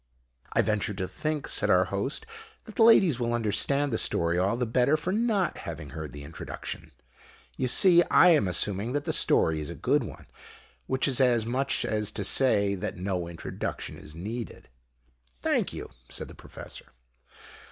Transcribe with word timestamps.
"I 0.53 0.63
venture 0.63 0.95
to 0.95 1.07
think," 1.07 1.47
said 1.47 1.69
our 1.69 1.85
Host, 1.85 2.25
"that 2.65 2.73
the 2.75 2.81
ladies 2.81 3.19
will 3.19 3.33
understand 3.35 3.93
the 3.93 3.99
story 3.99 4.39
all 4.39 4.57
the 4.57 4.65
better 4.65 4.97
for 4.97 5.13
not 5.13 5.59
having 5.59 5.91
heard 5.91 6.11
the 6.11 6.23
introduction. 6.23 6.89
You 7.55 7.67
see, 7.67 8.01
I 8.09 8.29
am 8.29 8.47
assuming 8.47 8.93
that 8.93 9.05
the 9.05 9.13
story 9.13 9.61
is 9.61 9.69
a 9.69 9.75
good 9.75 10.01
one 10.03 10.25
which 10.87 11.07
is 11.07 11.21
as 11.21 11.45
much 11.45 11.85
as 11.85 12.09
to 12.13 12.23
say 12.23 12.73
that 12.73 12.97
no 12.97 13.27
introduction 13.27 13.95
is 13.95 14.15
needed." 14.15 14.69
"Thank 15.43 15.71
you," 15.71 15.91
said 16.09 16.29
the 16.29 16.33
Professor. 16.33 16.93